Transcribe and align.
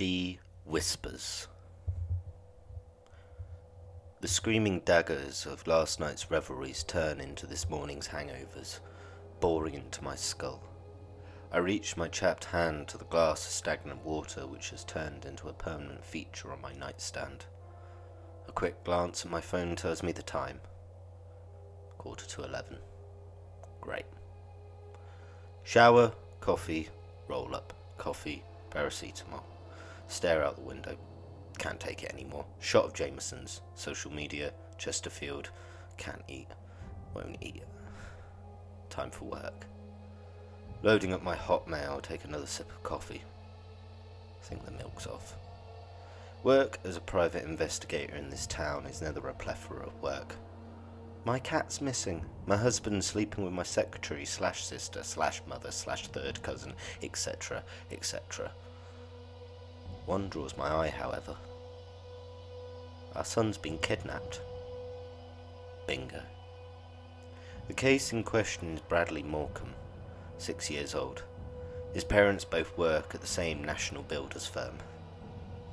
She 0.00 0.38
whispers. 0.64 1.46
The 4.22 4.28
screaming 4.28 4.80
daggers 4.80 5.44
of 5.44 5.66
last 5.66 6.00
night's 6.00 6.30
revelries 6.30 6.82
turn 6.84 7.20
into 7.20 7.46
this 7.46 7.68
morning's 7.68 8.08
hangovers, 8.08 8.80
boring 9.40 9.74
into 9.74 10.02
my 10.02 10.16
skull. 10.16 10.62
I 11.52 11.58
reach 11.58 11.98
my 11.98 12.08
chapped 12.08 12.46
hand 12.46 12.88
to 12.88 12.96
the 12.96 13.04
glass 13.04 13.44
of 13.44 13.52
stagnant 13.52 14.02
water 14.02 14.46
which 14.46 14.70
has 14.70 14.84
turned 14.84 15.26
into 15.26 15.50
a 15.50 15.52
permanent 15.52 16.02
feature 16.02 16.50
on 16.50 16.62
my 16.62 16.72
nightstand. 16.72 17.44
A 18.48 18.52
quick 18.52 18.82
glance 18.84 19.26
at 19.26 19.30
my 19.30 19.42
phone 19.42 19.76
tells 19.76 20.02
me 20.02 20.12
the 20.12 20.22
time. 20.22 20.60
Quarter 21.98 22.24
to 22.24 22.44
eleven. 22.44 22.78
Great. 23.82 24.06
Shower, 25.62 26.12
coffee, 26.40 26.88
roll 27.28 27.54
up, 27.54 27.74
coffee, 27.98 28.42
paracetamol. 28.70 29.42
Stare 30.10 30.44
out 30.44 30.56
the 30.56 30.62
window. 30.62 30.96
Can't 31.58 31.78
take 31.78 32.02
it 32.02 32.12
anymore. 32.12 32.44
Shot 32.58 32.84
of 32.84 32.94
Jameson's. 32.94 33.60
Social 33.76 34.12
media. 34.12 34.52
Chesterfield. 34.76 35.50
Can't 35.98 36.24
eat. 36.26 36.48
Won't 37.14 37.36
eat. 37.40 37.62
Time 38.88 39.12
for 39.12 39.26
work. 39.26 39.66
Loading 40.82 41.12
up 41.12 41.22
my 41.22 41.36
hotmail, 41.36 42.02
take 42.02 42.24
another 42.24 42.46
sip 42.46 42.68
of 42.70 42.82
coffee. 42.82 43.22
Think 44.42 44.64
the 44.64 44.72
milk's 44.72 45.06
off. 45.06 45.36
Work 46.42 46.80
as 46.84 46.96
a 46.96 47.00
private 47.00 47.44
investigator 47.44 48.16
in 48.16 48.30
this 48.30 48.48
town 48.48 48.86
is 48.86 49.00
never 49.00 49.28
a 49.28 49.34
plethora 49.34 49.86
of 49.86 50.02
work. 50.02 50.34
My 51.24 51.38
cat's 51.38 51.80
missing. 51.80 52.24
My 52.46 52.56
husband 52.56 53.04
sleeping 53.04 53.44
with 53.44 53.52
my 53.52 53.62
secretary 53.62 54.24
slash 54.24 54.64
sister 54.64 55.04
slash 55.04 55.40
mother 55.46 55.70
slash 55.70 56.08
third 56.08 56.42
cousin, 56.42 56.72
etc., 57.00 57.62
etc. 57.92 58.50
One 60.10 60.28
draws 60.28 60.56
my 60.56 60.66
eye, 60.66 60.88
however. 60.88 61.36
Our 63.14 63.24
son's 63.24 63.56
been 63.56 63.78
kidnapped. 63.78 64.40
Bingo. 65.86 66.20
The 67.68 67.74
case 67.74 68.12
in 68.12 68.24
question 68.24 68.74
is 68.74 68.80
Bradley 68.80 69.22
Morecambe, 69.22 69.76
six 70.36 70.68
years 70.68 70.96
old. 70.96 71.22
His 71.94 72.02
parents 72.02 72.44
both 72.44 72.76
work 72.76 73.14
at 73.14 73.20
the 73.20 73.26
same 73.28 73.62
national 73.62 74.02
builders 74.02 74.48
firm. 74.48 74.78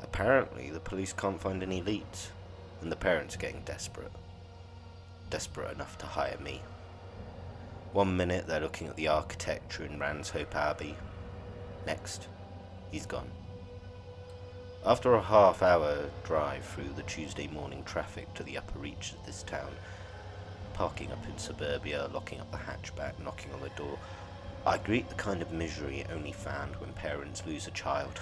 Apparently, 0.03 0.69
the 0.69 0.81
police 0.81 1.13
can't 1.13 1.41
find 1.41 1.63
any 1.63 1.81
leads, 1.81 2.29
and 2.83 2.91
the 2.91 2.95
parents 2.95 3.33
are 3.33 3.39
getting 3.39 3.63
desperate. 3.65 4.11
Desperate 5.31 5.73
enough 5.73 5.97
to 5.97 6.05
hire 6.05 6.37
me. 6.39 6.61
One 7.91 8.15
minute 8.15 8.45
they're 8.45 8.59
looking 8.59 8.85
at 8.85 8.97
the 8.97 9.07
architecture 9.07 9.83
in 9.83 9.97
Ranshope 9.97 10.53
Abbey. 10.53 10.95
Next, 11.87 12.27
he's 12.91 13.07
gone. 13.07 13.31
After 14.87 15.15
a 15.15 15.21
half 15.21 15.61
hour 15.61 16.05
drive 16.23 16.63
through 16.63 16.93
the 16.95 17.03
Tuesday 17.03 17.47
morning 17.47 17.83
traffic 17.83 18.33
to 18.35 18.43
the 18.43 18.57
upper 18.57 18.79
reaches 18.79 19.15
of 19.15 19.25
this 19.25 19.43
town, 19.43 19.73
parking 20.75 21.11
up 21.11 21.27
in 21.27 21.37
suburbia, 21.37 22.09
locking 22.13 22.39
up 22.39 22.49
the 22.51 22.57
hatchback, 22.57 23.19
knocking 23.21 23.51
on 23.53 23.59
the 23.59 23.69
door, 23.75 23.99
I 24.65 24.77
greet 24.77 25.09
the 25.09 25.15
kind 25.15 25.41
of 25.41 25.51
misery 25.51 26.05
only 26.09 26.31
found 26.31 26.77
when 26.77 26.93
parents 26.93 27.45
lose 27.45 27.67
a 27.67 27.71
child. 27.71 28.21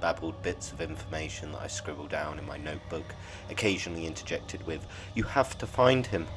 Babbled 0.00 0.40
bits 0.44 0.70
of 0.70 0.80
information 0.80 1.50
that 1.52 1.62
I 1.62 1.66
scribble 1.66 2.06
down 2.06 2.38
in 2.38 2.46
my 2.46 2.58
notebook, 2.58 3.12
occasionally 3.50 4.06
interjected 4.06 4.64
with, 4.64 4.86
You 5.16 5.24
have 5.24 5.58
to 5.58 5.66
find 5.66 6.06
him, 6.06 6.28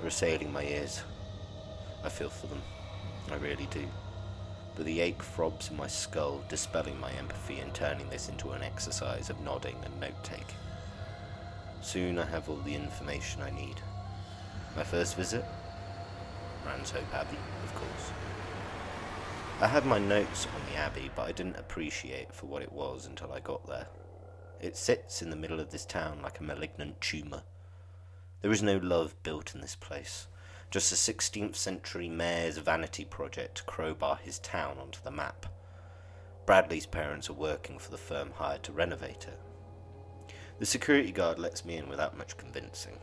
are 0.00 0.06
assailing 0.06 0.50
my 0.50 0.62
ears. 0.62 1.02
I 2.02 2.08
feel 2.08 2.30
for 2.30 2.46
them. 2.46 2.62
I 3.30 3.34
really 3.34 3.66
do 3.66 3.86
but 4.78 4.86
the 4.86 5.00
ache 5.00 5.24
throbs 5.24 5.70
in 5.70 5.76
my 5.76 5.88
skull, 5.88 6.40
dispelling 6.48 7.00
my 7.00 7.10
empathy 7.14 7.58
and 7.58 7.74
turning 7.74 8.08
this 8.10 8.28
into 8.28 8.52
an 8.52 8.62
exercise 8.62 9.28
of 9.28 9.40
nodding 9.40 9.74
and 9.84 10.00
note 10.00 10.22
taking. 10.22 10.54
Soon 11.80 12.16
I 12.16 12.24
have 12.26 12.48
all 12.48 12.58
the 12.58 12.76
information 12.76 13.42
I 13.42 13.50
need. 13.50 13.80
My 14.76 14.84
first 14.84 15.16
visit? 15.16 15.44
Ranshope 16.64 17.12
Abbey, 17.12 17.38
of 17.64 17.74
course. 17.74 18.12
I 19.60 19.66
had 19.66 19.84
my 19.84 19.98
notes 19.98 20.46
on 20.54 20.60
the 20.70 20.78
Abbey, 20.78 21.10
but 21.16 21.26
I 21.26 21.32
didn't 21.32 21.56
appreciate 21.56 22.32
for 22.32 22.46
what 22.46 22.62
it 22.62 22.70
was 22.70 23.06
until 23.06 23.32
I 23.32 23.40
got 23.40 23.66
there. 23.66 23.88
It 24.60 24.76
sits 24.76 25.22
in 25.22 25.30
the 25.30 25.36
middle 25.36 25.58
of 25.58 25.72
this 25.72 25.86
town 25.86 26.20
like 26.22 26.38
a 26.38 26.44
malignant 26.44 27.00
tumour. 27.00 27.42
There 28.42 28.52
is 28.52 28.62
no 28.62 28.76
love 28.76 29.20
built 29.24 29.56
in 29.56 29.60
this 29.60 29.74
place 29.74 30.28
just 30.70 30.92
a 30.92 30.94
16th 30.94 31.56
century 31.56 32.08
mayor's 32.08 32.58
vanity 32.58 33.04
project 33.04 33.56
to 33.56 33.62
crowbar 33.64 34.16
his 34.16 34.38
town 34.40 34.76
onto 34.78 35.00
the 35.02 35.10
map. 35.10 35.46
Bradley's 36.44 36.86
parents 36.86 37.30
are 37.30 37.34
working 37.34 37.78
for 37.78 37.90
the 37.90 37.96
firm 37.96 38.30
hired 38.32 38.62
to 38.64 38.72
renovate 38.72 39.26
it. 39.28 39.38
The 40.58 40.66
security 40.66 41.12
guard 41.12 41.38
lets 41.38 41.64
me 41.64 41.76
in 41.76 41.88
without 41.88 42.18
much 42.18 42.36
convincing. 42.36 42.98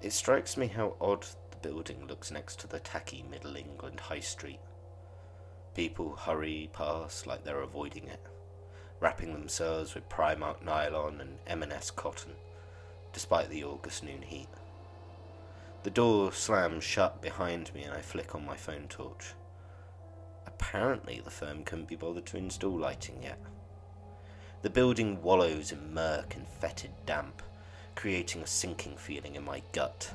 It 0.00 0.12
strikes 0.12 0.56
me 0.56 0.68
how 0.68 0.96
odd 1.00 1.26
the 1.50 1.56
building 1.56 2.06
looks 2.06 2.30
next 2.30 2.60
to 2.60 2.66
the 2.66 2.78
tacky 2.80 3.24
Middle 3.28 3.56
England 3.56 4.00
High 4.00 4.20
Street. 4.20 4.60
People 5.74 6.16
hurry 6.16 6.70
past 6.72 7.26
like 7.26 7.44
they're 7.44 7.60
avoiding 7.60 8.04
it, 8.04 8.20
wrapping 9.00 9.32
themselves 9.32 9.94
with 9.94 10.08
Primark 10.08 10.62
nylon 10.62 11.20
and 11.20 11.38
M&S 11.46 11.90
cotton, 11.90 12.32
despite 13.12 13.50
the 13.50 13.64
August 13.64 14.04
noon 14.04 14.22
heat. 14.22 14.48
The 15.86 15.92
door 15.92 16.32
slams 16.32 16.82
shut 16.82 17.22
behind 17.22 17.72
me 17.72 17.84
and 17.84 17.94
I 17.94 18.00
flick 18.00 18.34
on 18.34 18.44
my 18.44 18.56
phone 18.56 18.88
torch. 18.88 19.34
Apparently, 20.44 21.20
the 21.20 21.30
firm 21.30 21.62
couldn't 21.62 21.86
be 21.86 21.94
bothered 21.94 22.26
to 22.26 22.36
install 22.36 22.76
lighting 22.76 23.22
yet. 23.22 23.38
The 24.62 24.68
building 24.68 25.22
wallows 25.22 25.70
in 25.70 25.94
murk 25.94 26.34
and 26.34 26.48
fetid 26.48 26.90
damp, 27.06 27.40
creating 27.94 28.42
a 28.42 28.48
sinking 28.48 28.96
feeling 28.96 29.36
in 29.36 29.44
my 29.44 29.62
gut. 29.70 30.12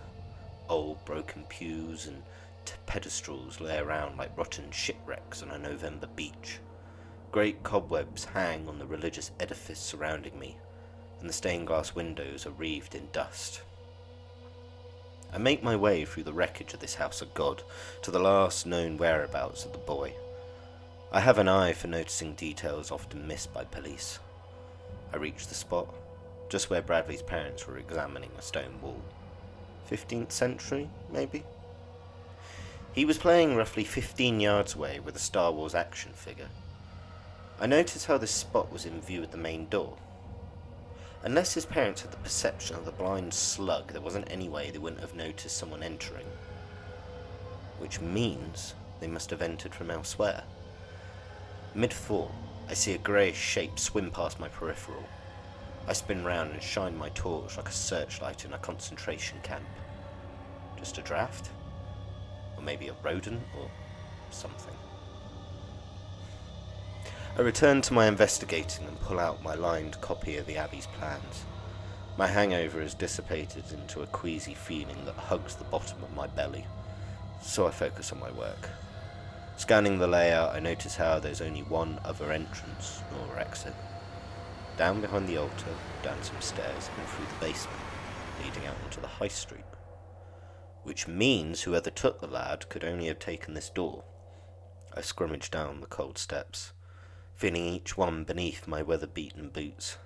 Old 0.68 1.06
broken 1.06 1.46
pews 1.46 2.06
and 2.06 2.22
t- 2.66 2.74
pedestals 2.86 3.62
lay 3.62 3.78
around 3.78 4.18
like 4.18 4.38
rotten 4.38 4.72
shipwrecks 4.72 5.42
on 5.42 5.52
a 5.52 5.58
November 5.58 6.08
beach. 6.08 6.60
Great 7.32 7.64
cobwebs 7.64 8.26
hang 8.26 8.68
on 8.68 8.78
the 8.78 8.86
religious 8.86 9.32
edifice 9.40 9.80
surrounding 9.80 10.38
me, 10.38 10.58
and 11.22 11.30
the 11.30 11.34
stained 11.34 11.68
glass 11.68 11.96
windows 11.96 12.46
are 12.46 12.52
wreathed 12.52 12.94
in 12.94 13.08
dust. 13.14 13.62
I 15.34 15.38
make 15.38 15.64
my 15.64 15.76
way 15.76 16.04
through 16.04 16.24
the 16.24 16.34
wreckage 16.34 16.74
of 16.74 16.80
this 16.80 16.96
house 16.96 17.22
of 17.22 17.34
God 17.34 17.64
to 18.02 18.12
the 18.12 18.20
last 18.20 18.66
known 18.66 18.98
whereabouts 18.98 19.66
of 19.66 19.72
the 19.72 19.78
boy. 19.78 20.14
I 21.12 21.22
have 21.22 21.38
an 21.38 21.48
eye 21.48 21.74
for 21.74 21.88
noticing 21.88 22.34
details 22.34 22.92
often 22.92 23.28
missed 23.28 23.54
by 23.54 23.64
police. 23.64 24.20
I 25.14 25.18
reach 25.18 25.48
the 25.48 25.56
spot, 25.56 25.88
just 26.50 26.70
where 26.70 26.82
Bradley's 26.82 27.22
parents 27.22 27.66
were 27.66 27.78
examining 27.78 28.32
a 28.38 28.42
stone 28.42 28.82
wall. 28.82 29.02
15th 29.90 30.32
century, 30.32 30.90
maybe? 31.12 31.44
He 32.94 33.06
was 33.06 33.18
playing 33.18 33.56
roughly 33.56 33.86
15 33.86 34.40
yards 34.42 34.76
away 34.76 35.00
with 35.00 35.16
a 35.16 35.20
Star 35.20 35.52
Wars 35.52 35.76
action 35.76 36.12
figure. 36.14 36.50
I 37.60 37.68
notice 37.68 38.06
how 38.06 38.18
this 38.18 38.32
spot 38.32 38.72
was 38.72 38.86
in 38.86 39.00
view 39.02 39.24
of 39.24 39.32
the 39.32 39.38
main 39.38 39.68
door, 39.68 39.98
Unless 41.24 41.54
his 41.54 41.66
parents 41.66 42.02
had 42.02 42.12
the 42.12 42.18
perception 42.18 42.76
of 42.76 42.86
the 42.86 42.92
blind 42.92 43.34
slug, 43.34 43.92
there 43.92 44.02
wasn't 44.02 44.32
any 44.32 44.50
way 44.50 44.72
they 44.72 44.80
wouldn't 44.80 45.02
have 45.02 45.14
noticed 45.14 45.56
someone 45.56 45.84
entering. 45.84 46.26
Which 47.78 48.02
means 48.02 48.74
they 49.00 49.08
must 49.08 49.30
have 49.30 49.42
entered 49.42 49.76
from 49.76 49.92
elsewhere. 49.92 50.44
Mid 51.76 51.94
fall, 51.94 52.32
I 52.68 52.74
see 52.74 52.94
a 52.94 52.98
greyish 52.98 53.38
shape 53.38 53.78
swim 53.78 54.10
past 54.10 54.40
my 54.40 54.48
peripheral. 54.48 55.04
I 55.88 55.94
spin 55.94 56.24
round 56.24 56.52
and 56.54 56.62
shine 56.62 56.98
my 56.98 57.10
torch 57.10 57.56
like 57.56 57.70
a 57.70 57.74
searchlight 57.74 58.46
in 58.46 58.54
a 58.54 58.58
concentration 58.58 59.40
camp. 59.44 59.66
Just 60.78 60.98
a 60.98 61.02
draft? 61.02 61.50
Or 62.58 62.64
maybe 62.64 62.88
a 62.88 62.96
rodent 63.04 63.42
or 63.58 63.70
something. 64.32 64.76
I 67.38 67.44
return 67.44 67.82
to 67.84 67.94
my 67.94 68.08
investigating 68.08 68.86
and 68.86 69.00
pull 69.00 69.18
out 69.18 69.42
my 69.42 69.56
lined 69.56 70.00
copy 70.02 70.36
of 70.36 70.46
the 70.48 70.58
Abbey's 70.58 70.88
plans. 70.88 71.46
My 72.18 72.28
hangover 72.28 72.82
has 72.82 72.94
dissipated 72.94 73.64
into 73.72 74.02
a 74.02 74.08
queasy 74.08 74.54
feeling 74.54 75.06
that 75.06 75.16
hugs 75.16 75.56
the 75.56 75.64
bottom 75.64 76.04
of 76.04 76.14
my 76.14 76.28
belly, 76.28 76.66
so 77.42 77.66
I 77.66 77.72
focus 77.72 78.12
on 78.12 78.20
my 78.20 78.32
work. 78.32 78.70
Scanning 79.56 79.98
the 79.98 80.08
layout, 80.08 80.54
I 80.54 80.60
notice 80.60 80.98
how 80.98 81.20
there's 81.20 81.40
only 81.40 81.62
one 81.64 82.02
other 82.04 82.34
entrance 82.34 83.02
or 83.18 83.40
exit. 83.40 83.76
Down 84.78 85.00
behind 85.00 85.30
the 85.30 85.38
altar, 85.38 85.74
down 86.04 86.22
some 86.24 86.42
stairs, 86.42 86.90
and 86.98 87.08
through 87.08 87.26
the 87.28 87.46
basement, 87.46 87.80
leading 88.44 88.68
out 88.68 88.76
onto 88.84 89.00
the 89.00 89.08
high 89.08 89.30
street. 89.30 89.64
Which 90.84 91.08
means 91.08 91.62
whoever 91.62 91.92
took 91.92 92.20
the 92.20 92.28
lad 92.28 92.68
could 92.68 92.84
only 92.84 93.08
have 93.08 93.20
taken 93.20 93.54
this 93.54 93.70
door. 93.70 94.04
I 94.94 95.00
scrummage 95.00 95.50
down 95.50 95.80
the 95.80 95.88
cold 95.88 96.18
steps 96.18 96.74
feeling 97.42 97.66
each 97.66 97.98
one 97.98 98.24
beneath 98.24 98.68
my 98.68 98.84
weather 98.84 99.08
beaten 99.08 99.50
boots. 99.50 99.98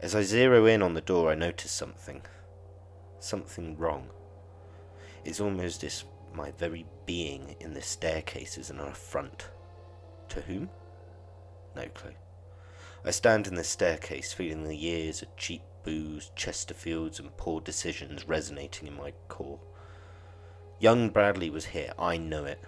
As 0.00 0.16
I 0.16 0.22
zero 0.22 0.66
in 0.66 0.82
on 0.82 0.94
the 0.94 1.00
door, 1.00 1.30
I 1.30 1.36
notice 1.36 1.70
something. 1.70 2.22
Something 3.20 3.78
wrong. 3.78 4.08
It's 5.24 5.40
almost 5.40 5.84
as 5.84 6.02
my 6.34 6.50
very 6.50 6.86
being 7.06 7.54
in 7.60 7.72
this 7.72 7.86
staircase 7.86 8.58
is 8.58 8.68
an 8.68 8.80
affront. 8.80 9.46
To 10.30 10.40
whom? 10.40 10.70
No 11.76 11.86
clue. 11.94 12.14
I 13.04 13.12
stand 13.12 13.46
in 13.46 13.54
the 13.54 13.62
staircase, 13.62 14.32
feeling 14.32 14.64
the 14.64 14.74
years 14.74 15.22
of 15.22 15.36
cheap 15.36 15.62
booze, 15.84 16.32
Chesterfields, 16.36 17.20
and 17.20 17.36
poor 17.36 17.60
decisions 17.60 18.26
resonating 18.26 18.88
in 18.88 18.96
my 18.96 19.12
core. 19.28 19.60
Young 20.80 21.10
Bradley 21.10 21.48
was 21.48 21.66
here, 21.66 21.92
I 21.96 22.16
know 22.16 22.44
it, 22.44 22.58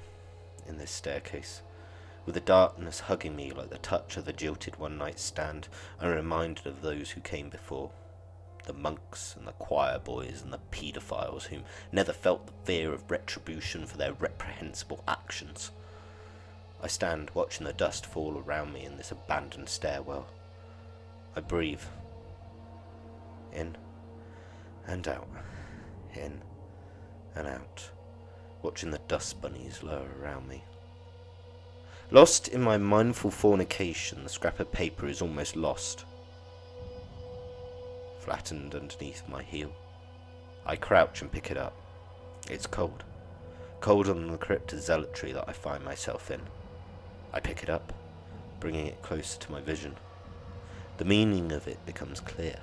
in 0.69 0.79
this 0.79 0.93
staircase. 0.93 1.63
With 2.25 2.37
the 2.37 2.41
darkness 2.41 3.01
hugging 3.01 3.35
me 3.35 3.51
like 3.51 3.71
the 3.71 3.79
touch 3.79 4.17
of 4.17 4.25
the 4.25 4.33
jilted 4.33 4.77
one 4.77 4.97
night 4.97 5.19
stand, 5.19 5.69
I'm 6.01 6.11
reminded 6.11 6.67
of 6.67 6.81
those 6.81 7.11
who 7.11 7.21
came 7.21 7.49
before. 7.49 7.91
The 8.65 8.73
monks 8.73 9.35
and 9.37 9.47
the 9.47 9.53
choir 9.53 9.99
boys 9.99 10.41
and 10.41 10.53
the 10.53 10.61
paedophiles 10.71 11.47
whom 11.47 11.65
never 11.91 12.13
felt 12.13 12.47
the 12.47 12.53
fear 12.65 12.93
of 12.93 13.11
retribution 13.11 13.87
for 13.87 13.97
their 13.97 14.13
reprehensible 14.13 15.03
actions. 15.09 15.73
I 16.81 16.87
stand 16.87 17.31
watching 17.35 17.67
the 17.67 17.73
dust 17.73 18.07
fall 18.07 18.39
around 18.39 18.73
me 18.73 18.85
in 18.85 18.97
this 18.97 19.11
abandoned 19.11 19.69
stairwell. 19.69 20.29
I 21.35 21.41
breathe. 21.41 21.83
In 23.53 23.77
and 24.87 25.09
out. 25.09 25.29
In 26.15 26.41
and 27.35 27.49
out. 27.49 27.91
Watching 28.63 28.93
the 28.93 29.01
dust 29.09 29.41
bunnies 29.41 29.83
lower 29.83 30.09
around 30.21 30.49
me. 30.49 30.63
Lost 32.13 32.49
in 32.49 32.61
my 32.61 32.77
mindful 32.77 33.31
fornication, 33.31 34.23
the 34.23 34.29
scrap 34.29 34.61
of 34.61 34.71
paper 34.71 35.07
is 35.07 35.23
almost 35.23 35.57
lost. 35.57 36.05
Flattened 38.21 38.75
underneath 38.75 39.27
my 39.27 39.43
heel. 39.43 39.73
I 40.67 40.77
crouch 40.77 41.23
and 41.23 41.33
pick 41.33 41.51
it 41.51 41.57
up. 41.57 41.75
It's 42.51 42.67
cold. 42.67 43.03
Colder 43.81 44.13
than 44.13 44.31
the 44.31 44.37
crypt 44.37 44.75
of 44.75 44.83
zealotry 44.83 45.33
that 45.33 45.49
I 45.49 45.53
find 45.53 45.83
myself 45.83 46.31
in. 46.31 46.43
I 47.33 47.41
pick 47.41 47.63
it 47.63 47.71
up, 47.71 47.95
bringing 48.61 48.89
it 48.89 49.01
closer 49.01 49.41
to 49.41 49.53
my 49.53 49.63
vision. 49.63 49.97
The 50.99 51.07
meaning 51.07 51.51
of 51.51 51.67
it 51.67 51.79
becomes 51.87 52.21
clear. 52.21 52.61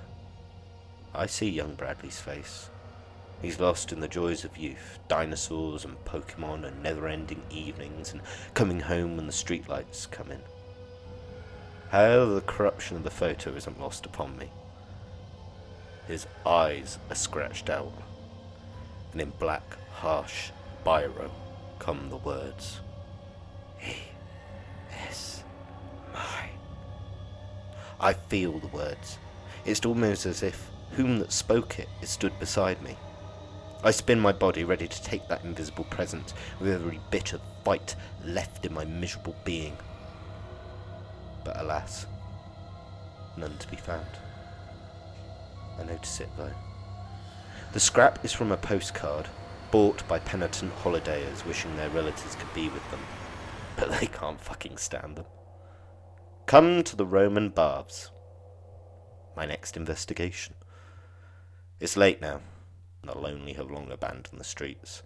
I 1.12 1.26
see 1.26 1.50
young 1.50 1.74
Bradley's 1.74 2.20
face. 2.20 2.70
He's 3.42 3.58
lost 3.58 3.92
in 3.92 4.00
the 4.00 4.08
joys 4.08 4.44
of 4.44 4.58
youth, 4.58 4.98
dinosaurs 5.08 5.84
and 5.84 5.96
Pokemon 6.04 6.66
and 6.66 6.82
never 6.82 7.08
ending 7.08 7.42
evenings 7.50 8.12
and 8.12 8.20
coming 8.52 8.80
home 8.80 9.16
when 9.16 9.26
the 9.26 9.32
streetlights 9.32 10.10
come 10.10 10.30
in. 10.30 10.42
However, 11.90 12.34
the 12.34 12.42
corruption 12.42 12.96
of 12.96 13.02
the 13.02 13.10
photo 13.10 13.54
isn't 13.54 13.80
lost 13.80 14.04
upon 14.04 14.36
me. 14.38 14.50
His 16.06 16.26
eyes 16.44 16.98
are 17.08 17.16
scratched 17.16 17.70
out, 17.70 17.92
and 19.12 19.20
in 19.20 19.30
black, 19.38 19.76
harsh 19.92 20.50
biro 20.84 21.30
come 21.78 22.10
the 22.10 22.16
words 22.16 22.80
He 23.78 23.96
is 25.08 25.42
mine. 26.12 26.58
I 27.98 28.12
feel 28.12 28.58
the 28.58 28.66
words. 28.68 29.18
It's 29.64 29.84
almost 29.84 30.26
as 30.26 30.42
if 30.42 30.70
whom 30.92 31.18
that 31.20 31.32
spoke 31.32 31.78
it 31.78 31.88
stood 32.02 32.38
beside 32.38 32.82
me. 32.82 32.96
I 33.82 33.90
spin 33.90 34.20
my 34.20 34.32
body, 34.32 34.64
ready 34.64 34.86
to 34.86 35.02
take 35.02 35.26
that 35.28 35.44
invisible 35.44 35.84
presence 35.84 36.34
with 36.60 36.72
every 36.72 37.00
bit 37.10 37.32
of 37.32 37.40
fight 37.64 37.96
left 38.24 38.66
in 38.66 38.74
my 38.74 38.84
miserable 38.84 39.34
being. 39.44 39.76
But 41.44 41.58
alas, 41.58 42.06
none 43.36 43.56
to 43.56 43.68
be 43.68 43.76
found. 43.76 44.06
I 45.78 45.84
notice 45.84 46.20
it 46.20 46.28
though. 46.36 46.52
The 47.72 47.80
scrap 47.80 48.24
is 48.24 48.32
from 48.32 48.52
a 48.52 48.56
postcard 48.56 49.28
bought 49.70 50.06
by 50.08 50.18
penitent 50.18 50.76
holidayers 50.76 51.46
wishing 51.46 51.74
their 51.76 51.90
relatives 51.90 52.34
could 52.34 52.52
be 52.52 52.68
with 52.68 52.90
them, 52.90 53.00
but 53.76 53.90
they 53.98 54.06
can't 54.06 54.40
fucking 54.40 54.76
stand 54.76 55.16
them. 55.16 55.26
Come 56.46 56.82
to 56.82 56.96
the 56.96 57.06
Roman 57.06 57.48
baths. 57.48 58.10
My 59.36 59.46
next 59.46 59.76
investigation. 59.76 60.54
It's 61.78 61.96
late 61.96 62.20
now. 62.20 62.40
The 63.02 63.16
lonely 63.16 63.54
have 63.54 63.70
long 63.70 63.90
abandoned 63.90 64.38
the 64.38 64.44
streets. 64.44 65.02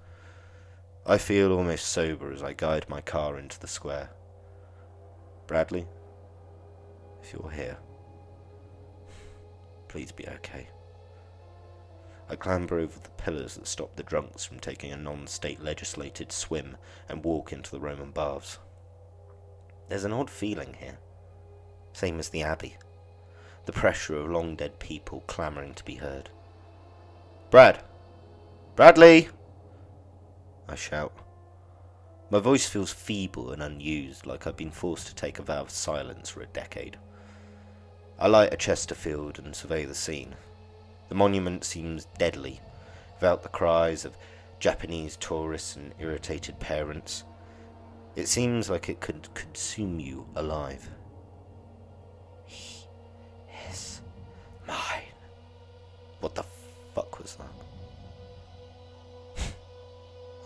I 1.06 1.19
feel 1.19 1.52
almost 1.52 1.87
sober 1.87 2.32
as 2.32 2.43
I 2.43 2.52
guide 2.52 2.88
my 2.88 3.00
car 3.00 3.38
into 3.38 3.61
the 3.61 3.69
square. 3.69 4.11
Bradley, 5.46 5.87
if 7.23 7.32
you're 7.32 7.50
here, 7.50 7.76
please 9.88 10.12
be 10.12 10.26
okay. 10.26 10.69
I 12.29 12.37
clamber 12.37 12.79
over 12.79 12.99
the 12.99 13.11
pillars 13.11 13.55
that 13.56 13.67
stop 13.67 13.96
the 13.96 14.02
drunks 14.02 14.44
from 14.44 14.58
taking 14.58 14.93
a 14.93 14.96
non 14.96 15.26
state 15.26 15.62
legislated 15.62 16.32
swim 16.32 16.76
and 17.08 17.23
walk 17.23 17.52
into 17.52 17.70
the 17.70 17.81
Roman 17.81 18.11
baths. 18.11 18.58
There's 19.88 20.05
an 20.05 20.12
odd 20.12 20.31
feeling 20.31 20.75
here, 20.75 20.99
same 21.93 22.19
as 22.19 22.31
the 22.31 22.43
Abbey. 22.43 22.76
The 23.67 23.73
pressure 23.73 24.17
of 24.17 24.31
long 24.31 24.56
dead 24.56 24.79
people 24.79 25.23
clamouring 25.26 25.75
to 25.75 25.85
be 25.85 25.96
heard. 25.96 26.31
Brad! 27.54 27.84
Bradley! 28.74 29.28
I 30.68 30.74
shout. 30.74 31.12
My 32.28 32.40
voice 32.40 32.66
feels 32.66 32.92
feeble 32.92 33.52
and 33.52 33.62
unused, 33.62 34.26
like 34.26 34.48
I've 34.48 34.56
been 34.56 34.72
forced 34.72 35.06
to 35.06 35.14
take 35.14 35.38
a 35.38 35.42
vow 35.44 35.60
of 35.60 35.70
silence 35.70 36.28
for 36.28 36.40
a 36.40 36.46
decade. 36.46 36.96
I 38.18 38.26
light 38.26 38.52
a 38.52 38.56
Chesterfield 38.56 39.38
and 39.38 39.54
survey 39.54 39.84
the 39.84 39.94
scene. 39.94 40.34
The 41.08 41.14
monument 41.14 41.62
seems 41.62 42.06
deadly, 42.18 42.60
without 43.14 43.44
the 43.44 43.48
cries 43.50 44.04
of 44.04 44.18
Japanese 44.58 45.16
tourists 45.16 45.76
and 45.76 45.94
irritated 46.00 46.58
parents. 46.58 47.22
It 48.16 48.26
seems 48.26 48.68
like 48.68 48.88
it 48.88 48.98
could 48.98 49.32
consume 49.34 50.00
you 50.00 50.26
alive. 50.34 50.90
He 52.46 52.88
is 53.70 54.00
mine. 54.66 55.14
What 56.18 56.34
the 56.34 56.42
fuck 57.14 57.22
was 57.22 57.37
that? 57.37 57.46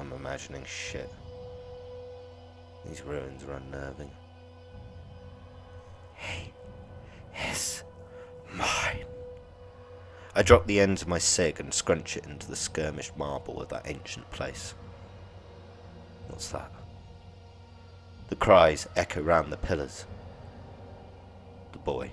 I'm 0.00 0.12
imagining 0.12 0.64
shit. 0.64 1.10
These 2.86 3.02
ruins 3.02 3.42
are 3.44 3.54
unnerving. 3.54 4.10
He 6.16 6.52
is 7.50 7.82
mine. 8.52 9.04
I 10.34 10.42
drop 10.42 10.66
the 10.66 10.80
ends 10.80 11.02
of 11.02 11.08
my 11.08 11.18
cig 11.18 11.58
and 11.58 11.74
scrunch 11.74 12.16
it 12.16 12.26
into 12.26 12.48
the 12.48 12.56
skirmished 12.56 13.16
marble 13.16 13.60
of 13.60 13.68
that 13.70 13.88
ancient 13.88 14.30
place. 14.30 14.74
What's 16.28 16.48
that? 16.50 16.70
The 18.28 18.36
cries 18.36 18.86
echo 18.94 19.20
round 19.22 19.52
the 19.52 19.56
pillars. 19.56 20.04
The 21.72 21.78
boy. 21.78 22.12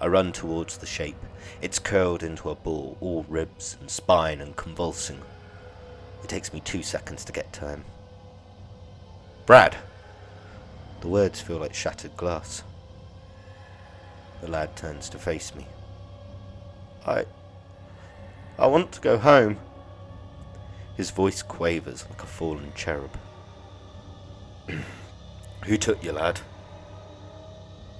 I 0.00 0.06
run 0.08 0.32
towards 0.32 0.76
the 0.76 0.86
shape. 0.86 1.16
It's 1.62 1.78
curled 1.78 2.22
into 2.22 2.50
a 2.50 2.54
ball, 2.54 2.96
all 3.00 3.24
ribs 3.28 3.76
and 3.80 3.90
spine 3.90 4.40
and 4.40 4.56
convulsing. 4.56 5.22
It 6.22 6.28
takes 6.28 6.52
me 6.52 6.60
two 6.60 6.82
seconds 6.82 7.24
to 7.24 7.32
get 7.32 7.52
to 7.54 7.68
him. 7.68 7.84
Brad! 9.46 9.76
The 11.00 11.08
words 11.08 11.40
feel 11.40 11.58
like 11.58 11.72
shattered 11.74 12.16
glass. 12.16 12.62
The 14.40 14.48
lad 14.48 14.76
turns 14.76 15.08
to 15.10 15.18
face 15.18 15.54
me. 15.54 15.66
I. 17.06 17.24
I 18.58 18.66
want 18.66 18.92
to 18.92 19.00
go 19.00 19.16
home. 19.16 19.58
His 20.96 21.10
voice 21.10 21.42
quavers 21.42 22.04
like 22.10 22.22
a 22.22 22.26
fallen 22.26 22.72
cherub. 22.74 23.16
Who 25.64 25.76
took 25.76 26.02
you, 26.02 26.12
lad? 26.12 26.40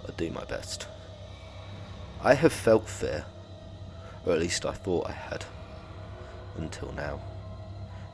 I'll 0.05 0.15
do 0.17 0.31
my 0.31 0.45
best. 0.45 0.89
I 2.27 2.35
have 2.35 2.53
felt 2.53 2.89
fear, 2.89 3.25
or 4.25 4.33
at 4.33 4.41
least 4.41 4.67
I 4.67 4.73
thought 4.73 5.09
I 5.09 5.13
had, 5.13 5.45
until 6.57 6.91
now. 6.91 7.21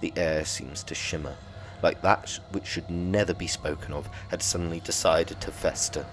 The 0.02 0.12
air 0.16 0.44
seems 0.44 0.84
to 0.84 0.94
shimmer, 0.94 1.34
like 1.82 2.02
that 2.02 2.38
which 2.50 2.66
should 2.66 2.90
never 2.90 3.32
be 3.32 3.46
spoken 3.46 3.94
of 3.94 4.10
had 4.28 4.42
suddenly 4.42 4.80
decided 4.80 5.40
to 5.40 5.50
fester. 5.50 6.04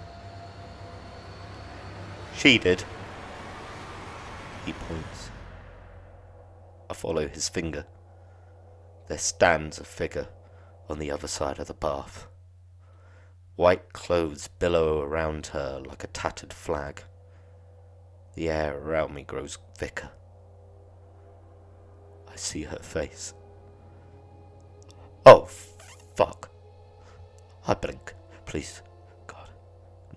She 2.34 2.56
did. 2.56 2.84
He 4.64 4.72
points. 4.72 5.28
I 6.88 6.94
follow 6.94 7.28
his 7.28 7.50
finger. 7.50 7.84
There 9.08 9.18
stands 9.18 9.78
a 9.78 9.84
figure 9.84 10.28
on 10.88 11.00
the 11.00 11.10
other 11.10 11.28
side 11.28 11.58
of 11.58 11.66
the 11.66 11.74
bath. 11.74 12.26
White 13.56 13.92
clothes 13.92 14.48
billow 14.58 15.02
around 15.02 15.48
her 15.48 15.82
like 15.86 16.02
a 16.02 16.06
tattered 16.06 16.54
flag. 16.54 17.02
The 18.34 18.48
air 18.48 18.78
around 18.78 19.14
me 19.14 19.22
grows 19.22 19.58
thicker. 19.76 20.10
I 22.32 22.36
see 22.36 22.62
her 22.62 22.78
face. 22.78 23.34
Oh, 25.26 25.48
fuck. 26.14 26.50
I 27.66 27.74
blink. 27.74 28.14
Please, 28.46 28.82
God. 29.26 29.48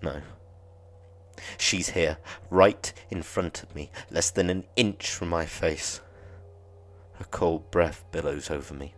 No. 0.02 0.22
She's 1.58 1.90
here, 1.90 2.18
right 2.50 2.92
in 3.10 3.22
front 3.22 3.62
of 3.62 3.74
me, 3.74 3.90
less 4.10 4.30
than 4.30 4.48
an 4.48 4.64
inch 4.76 5.10
from 5.10 5.28
my 5.28 5.44
face. 5.44 6.00
Her 7.14 7.24
cold 7.30 7.70
breath 7.70 8.04
billows 8.12 8.50
over 8.50 8.74
me. 8.74 8.94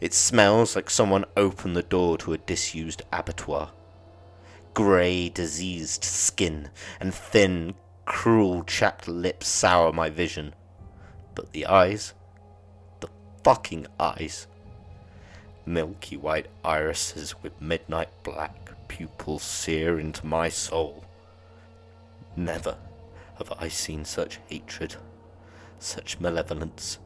It 0.00 0.14
smells 0.14 0.76
like 0.76 0.90
someone 0.90 1.24
opened 1.36 1.76
the 1.76 1.82
door 1.82 2.16
to 2.18 2.32
a 2.32 2.38
disused 2.38 3.02
abattoir. 3.12 3.72
grey, 4.74 5.28
diseased 5.28 6.04
skin 6.04 6.70
and 7.00 7.12
thin, 7.12 7.74
cruel, 8.08 8.64
chapped 8.64 9.06
lips 9.06 9.46
sour 9.46 9.92
my 9.92 10.08
vision. 10.08 10.54
But 11.34 11.52
the 11.52 11.66
eyes, 11.66 12.14
the 13.00 13.08
fucking 13.44 13.86
eyes, 14.00 14.46
milky 15.66 16.16
white 16.16 16.46
irises 16.64 17.34
with 17.42 17.60
midnight 17.60 18.08
black 18.24 18.72
pupils 18.88 19.42
sear 19.42 20.00
into 20.00 20.26
my 20.26 20.48
soul. 20.48 21.04
Never 22.34 22.78
have 23.36 23.52
I 23.60 23.68
seen 23.68 24.04
such 24.04 24.40
hatred, 24.48 24.96
such 25.78 26.18
malevolence, 26.18 26.98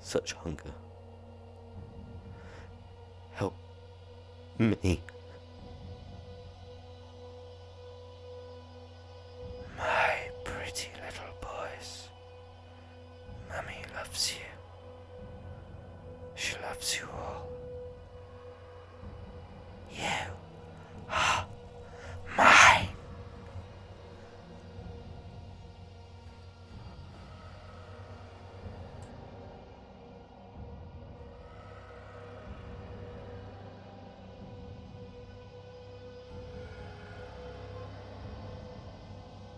such 0.00 0.32
hunger. 0.32 0.72
Help 3.34 3.54
me. 4.58 5.02